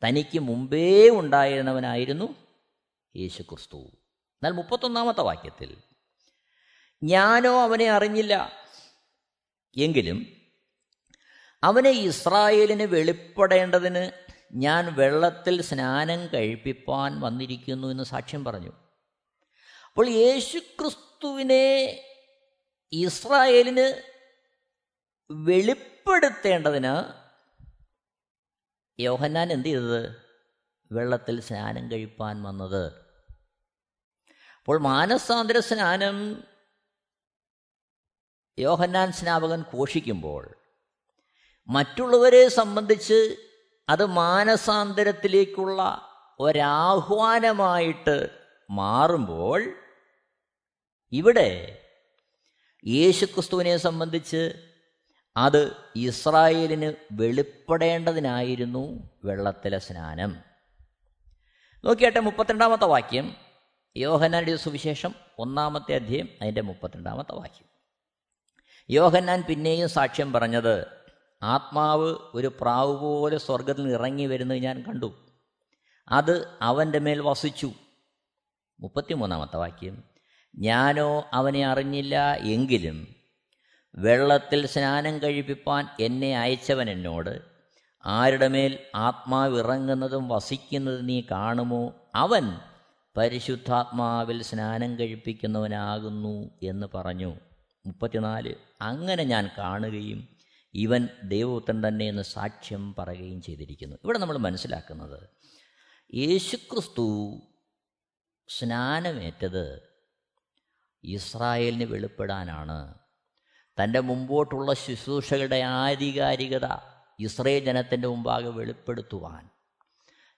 [0.06, 2.36] തനിക്ക് മുമ്പേ ഉണ്ടായിരുന്നവനായിരുന്നു
[3.16, 5.76] യേശു ക്രിസ്തു എന്നാൽ മുപ്പത്തൊന്നാമത്തെ വാക്യത്തിൽ
[7.04, 8.52] ഞാനോ അവനെ അറിഞ്ഞില്ല.
[9.76, 10.26] എങ്കിലും
[11.64, 14.10] അവനെ ഇസ്രായേലിന് വെളിപ്പെടേണ്ടതിന്
[14.52, 18.72] ഞാൻ വെള്ളത്തിൽ സ്നാനം കഴിപ്പിപ്പാൻ വന്നിരിക്കുന്നു എന്ന് സാക്ഷ്യം പറഞ്ഞു.
[19.86, 21.66] അപ്പോൾ യേശുക്രിസ്തുവിനെ
[22.92, 24.02] ഇസ്രായേലിന്
[25.30, 27.24] വെളിപ്പെടുത്തേണ്ടതിന്
[29.00, 30.24] യോഹന്നാൻ എന്ത് ചെയ്തത്?
[30.92, 32.92] വെള്ളത്തിൽ സ്നാനം കഴിപ്പാൻ വന്നത്.
[34.58, 36.44] അപ്പോൾ മാനസാന്തര സ്നാനം
[38.58, 40.54] യോഹന്നാൻ സ്നാപകൻ ഘോഷിക്കുമ്പോൾ
[41.68, 43.36] മറ്റുള്ളവരെ സംബന്ധിച്ച്
[43.88, 48.28] അത് മാനസാന്തരത്തിലേക്കുള്ള ഒരാഹ്വാനമായിട്ട്
[48.70, 49.82] മാറുമ്പോൾ
[51.12, 51.80] ഇവിടെ
[52.86, 54.52] യേശുക്രിസ്തുവിനെ സംബന്ധിച്ച്
[55.36, 60.36] അത് ഇസ്രായേലിന് വെളിപ്പെടേണ്ടതിനായിരുന്നു വെള്ളത്തിലെ സ്നാനം.
[61.84, 63.36] നോക്കിയാട്ടെ മുപ്പത്തിരണ്ടാമത്തെ വാക്യം.
[63.96, 67.68] യോഹന്നാന്റെ സുവിശേഷം ഒന്നാമത്തെ അധ്യയം അതിന്റെ മുപ്പത്തിരണ്ടാമത്തെ വാക്യം.
[68.90, 70.86] യോഹന്നാൻ പിന്നെയും സാക്ഷ്യം പറഞ്ഞത്
[71.42, 75.14] ആത്മാവ് ഒരു പ്രാവ് പോലെ സ്വർഗത്തിൽ ഇറങ്ങി വരുന്നത് ഞാൻ കണ്ടു.
[76.08, 77.72] അത് അവന്റെ മേൽ വസിച്ചു.
[78.80, 80.13] മുപ്പത്തിമൂന്നാമത്തെ വാക്യം.
[80.58, 83.14] ഞാനോ അവനെ അറിഞ്ഞില്ല എങ്കിലും
[83.94, 87.42] വെള്ളത്തിൽ സ്നാനം കഴിപ്പിപ്പാൻ എന്നെ അയച്ചവൻ എന്നോട്
[88.06, 92.10] ആരുടെ മേൽ ആത്മാവ് ഇറങ്ങുന്നതും വസിക്കുന്നതും നീ കാണുമോ?
[92.14, 92.58] അവൻ
[93.16, 97.36] പരിശുദ്ധാത്മാവിൽ സ്നാനം കഴിപ്പിക്കുന്നവനാകുന്നു എന്ന് പറഞ്ഞു.
[97.86, 98.54] മുപ്പത്തിനാല്.
[98.80, 100.28] അങ്ങനെ ഞാൻ കാണുകയും
[100.74, 103.96] ഇവൻ ദൈവപുത്രൻ തന്നെ എന്ന് സാക്ഷ്യം പറയുകയും ചെയ്തിരിക്കുന്നു.
[104.04, 105.28] ഇവിടെ നമ്മൾ മനസ്സിലാക്കുന്നത്
[106.14, 107.38] യേശുക്രിസ്തു
[108.48, 109.93] സ്നാനമേറ്റത്
[111.04, 112.94] ഇസ്രായേലിന് വെളിപ്പെടാനാണ്.
[113.82, 116.68] തന്റെ മുമ്പോട്ടുള്ള ശുശ്രൂഷകളുടെ ആധികാരികത
[117.20, 119.48] ഇസ്രയേൽ ജനത്തിന്റെ മുമ്പാകെ വെളിപ്പെടുത്തുവാൻ.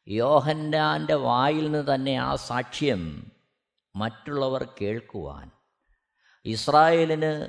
[0.09, 3.33] യോഹന്നാന്റെ വായിൽ നിന്ന് തന്നെ ആ സാക്ഷ്യം
[3.97, 5.51] മറ്റുള്ളവർ കേൾക്കുവാൻ.
[6.45, 7.49] ഇസ്രായേലിന്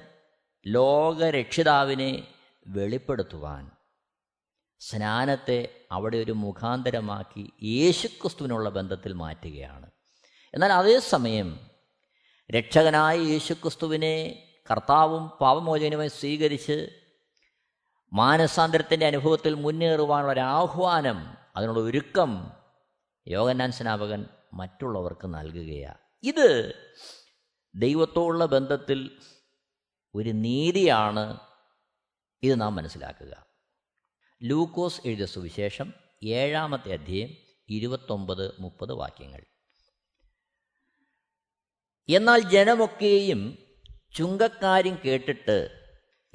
[0.67, 2.27] ലോകരക്ഷിതാവിനെ
[2.67, 3.71] വെളിപ്പെടുത്തുവാൻ.
[4.79, 9.91] സ്നാനത്തെ അവിടെ ഒരു മുഖാന്തരമാക്കി യേശുക്രിസ്തുവിനുള്ള ബന്ധത്തിൽ മാറ്റുകയാണ്.
[10.53, 11.66] എന്നാൽ അതേസമയം
[12.55, 17.03] രക്ഷകനായ യേശുക്രിസ്തുവിനെ കർത്താവും പാപമോചനുമായി സ്വീകരിച്ച്
[18.13, 22.51] മാനസാന്തരത്തിന്റെ അനുഭവത്തിൽ മുന്നേറുവാനുള്ള ഒരു ആഹ്വാനം അതിനുള്ള ഒരുക്കം
[23.27, 26.73] യോഗന്നാൻ സ്നാപകൻ മറ്റുള്ളവർക്ക് നൽകുകയാണ് ഇത്
[27.75, 29.17] ദൈവത്തോടുള്ള ബന്ധത്തിൽ
[30.15, 31.39] ഒരു നീതിയാണ്
[32.43, 33.45] ഇത് നാം മനസ്സിലാക്കുക.
[34.43, 37.29] ലൂക്കോസ് എഴുതിയ സുവിശേഷം ഏഴാമത്തെ അധ്യയം
[37.69, 39.45] ഇരുപത്തൊമ്പത് മുപ്പത് വാക്യങ്ങൾ.
[42.09, 43.57] എന്നാൽ ജനമൊക്കെയും
[44.15, 45.69] ചുങ്കക്കാരും കേട്ടിട്ട്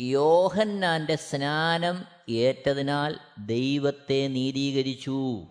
[0.01, 5.47] യോഹന്നാന്റെ സ്നാനം ഏറ്റതിനാൽ ദൈവത്തെ നീതീകരിച്ചു.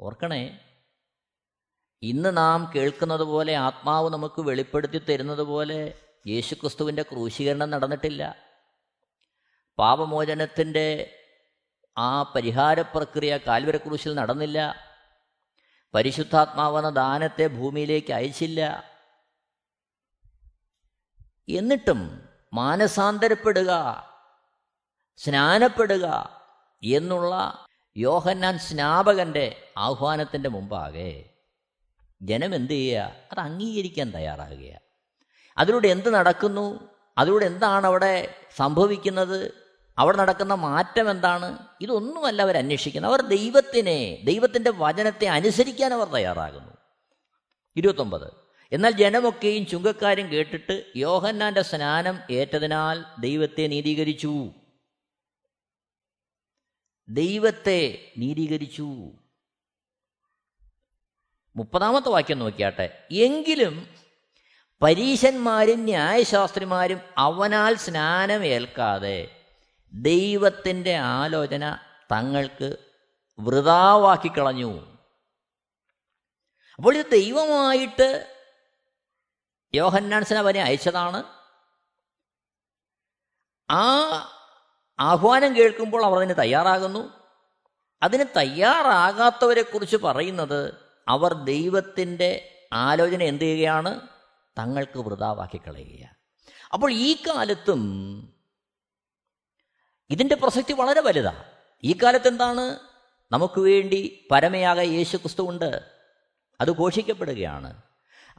[0.00, 0.58] ഓർക്കണേ
[2.02, 5.94] ഇന്ന് നാം കേൾക്കുന്നത് പോലെ ആത്മാവ് നമുക്ക് വെളിപ്പെടുത്തി തരുന്നത് പോലെ
[6.26, 8.36] യേശുക്രിസ്തുവിന്റെ ക്രൂശീകരണം നടന്നിട്ടില്ല.
[9.78, 11.16] പാപമോചനത്തിന്റെ
[11.98, 14.74] ആ പരിഹാര പ്രക്രിയ കാൽവരക്രൂശിൽ നടന്നില്ല.
[15.94, 18.90] പരിശുദ്ധാത്മാവെന്ന ദാനത്തെ ഭൂമിയിലേക്ക് അയച്ചില്ല.
[21.48, 24.02] എന്നിട്ടും മാനസാന്തരപ്പെടുക
[25.16, 26.40] സ്നാനപ്പെടുക
[26.84, 27.64] എന്നുള്ള
[27.96, 31.30] യോഹന്നാൻ സ്നാപകന്റെ ആഹ്വാനത്തിന്റെ മുമ്പാകെ
[32.22, 33.12] ജനം എന്ത് ചെയ്യുക?
[33.32, 34.80] അത് അംഗീകരിക്കാൻ തയ്യാറാകുക
[35.58, 36.80] അതിലൂടെ എന്ത് നടക്കുന്നു?
[37.18, 39.54] അതിലൂടെ എന്താണ് അവിടെ സംഭവിക്കുന്നത്?
[39.98, 41.58] അവിടെ നടക്കുന്ന മാറ്റം എന്താണ്?
[41.80, 43.10] ഇതൊന്നുമല്ല അവർ അന്വേഷിക്കുന്നത്.
[43.10, 46.72] അവർ ദൈവത്തിനെ ദൈവത്തിന്റെ വചനത്തെ അനുസരിക്കാൻ അവർ തയ്യാറാകുന്നു.
[47.76, 48.47] ഇരുപത്തൊമ്പത്.
[48.72, 54.50] എന്നാൽ ജനമൊക്കെയും ചുങ്കക്കാരും കേട്ടിട്ട് യോഹന്നാന്റെ സ്നാനം ഏറ്റതിനാൽ ദൈവത്തെ നീതീകരിച്ചു.
[57.08, 59.10] ദൈവത്തെ നീതീകരിച്ചു.
[61.56, 63.06] മുപ്പതാമത്തെ വാക്യം നോക്കിയാട്ടെ.
[63.10, 63.88] എങ്കിലും
[64.82, 69.44] പരീശന്മാരും ന്യായശാസ്ത്രിമാരും അവനാൽ സ്നാനമേൽക്കാതെ
[69.92, 71.78] ദൈവത്തിന്റെ ആലോചന
[72.12, 72.76] തങ്ങൾക്ക്
[73.40, 74.98] വൃതാവാക്കി കളഞ്ഞു.
[76.76, 78.34] അപ്പോൾ ഇത് ദൈവമായിട്ട്
[79.74, 81.24] യോഹന്നാൻ അവനെ അയച്ചതാണ്.
[83.70, 83.98] ആ
[84.98, 87.12] ആഹ്വാനം കേൾക്കുമ്പോൾ അവർ അതിന് തയ്യാറാകുന്നു.
[88.02, 90.74] അതിന് തയ്യാറാകാത്തവരെ കുറിച്ച് പറയുന്നത്
[91.08, 94.00] അവർ ദൈവത്തിന്റെ ആലോചന എന്ത് ചെയ്യുകയാണ്?
[94.58, 96.14] തങ്ങൾക്ക് വൃതാവാക്കി കളയുകയാണ്.
[96.72, 97.82] അപ്പോൾ ഈ കാലത്തും
[100.10, 101.44] ഇതിന്റെ പ്രസക്തി വളരെ വലുതാണ്
[101.84, 102.78] ഈ കാലത്ത് എന്താണ്?
[103.32, 105.90] നമുക്ക് വേണ്ടി പരമയാക യേശു ക്രിസ്തു ഉണ്ട്.
[106.60, 107.82] അത് ഘോഷിക്കപ്പെടുകയാണ്.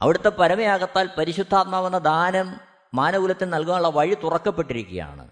[0.00, 2.60] അവിടുത്തെ പരമയാകത്താൽ പരിശുദ്ധാത്മാവെന്ന ദാനം
[2.94, 5.30] മാനകുലത്തിന് നൽകാനുള്ള വഴി തുറക്കപ്പെട്ടിരിക്കുകയാണ്.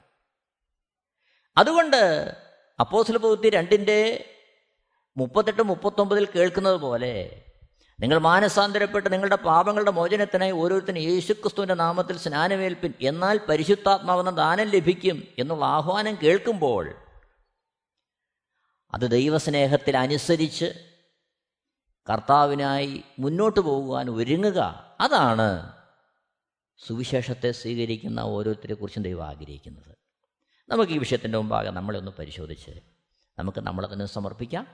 [1.56, 2.32] അതുകൊണ്ട്
[2.80, 4.24] അപ്പോസ്ല പ്രവൃത്തി രണ്ടിന്റെ
[5.16, 7.44] മുപ്പത്തെട്ട് മുപ്പത്തൊമ്പതിൽ കേൾക്കുന്നത് പോലെ
[8.00, 16.18] നിങ്ങൾ മാനസാന്തരപ്പെട്ട് നിങ്ങളുടെ പാപങ്ങളുടെ മോചനത്തിനായി ഓരോരുത്തരും യേശുക്രിസ്തുവിന്റെ നാമത്തിൽ സ്നാനമേൽപ്പിൻ എന്നാൽ പരിശുദ്ധാത്മാവെന്ന ദാനം ലഭിക്കും എന്നുള്ള ആഹ്വാനം
[16.22, 16.94] കേൾക്കുമ്പോൾ
[18.94, 20.97] അത് ദൈവസ്നേഹത്തിൽ അനുസരിച്ച്
[22.10, 24.58] കർത്താവിനായി മുന്നോട്ട് പോകുവാൻ ഒരുങ്ങുക.
[25.00, 25.72] അതാണ്
[26.86, 29.96] സുവിശേഷത്തെ സ്വീകരിക്കുന്ന ഓരോരുത്തരെ കുറിച്ചും ദൈവം ആഗ്രഹിക്കുന്നത്.
[30.68, 32.70] നമുക്ക് ഈ വിഷയത്തിന്റെ മുമ്പാകെ നമ്മളെ ഒന്ന് പരിശോധിച്ച്
[33.38, 34.66] നമുക്ക് നമ്മളെ തന്നെ സമർപ്പിക്കാം.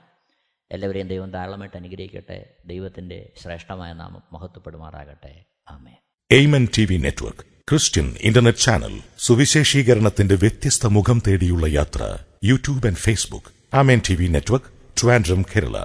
[0.71, 2.57] എല്ലാവരെയും ദൈവം ധാരാളമായിട്ട് അനുഗ്രഹിക്കട്ടെ.
[2.67, 5.45] ദൈവത്തിന്റെ ശ്രേഷ്ഠമായ നാമം മഹത്വപ്പെടുമാറാകട്ടെ.
[5.69, 5.93] ആമേ
[6.31, 13.77] Amen T V network Christian internet channel സുവിശേഷീകരണത്തിന്റെ വ്യത്യസ്ത മുഖം തേടിയുള്ള യാത്ര YouTube and Facebook.
[13.77, 14.67] Amen T V network
[15.03, 15.85] Trivandrum Kerala.